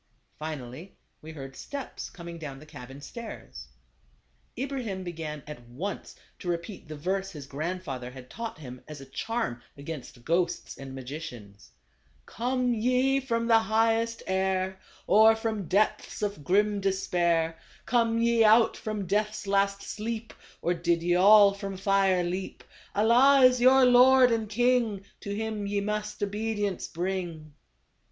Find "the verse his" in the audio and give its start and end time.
6.87-7.45